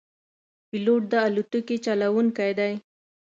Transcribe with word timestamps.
پیلوټ 0.69 1.01
د 1.11 1.13
الوتکې 1.27 1.77
چلوونکی 1.85 2.51
دی. 2.59 2.73